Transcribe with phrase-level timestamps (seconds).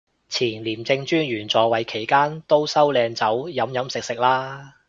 [0.29, 4.73] 前廉政專員在位期間都收靚酒飲飲食食啦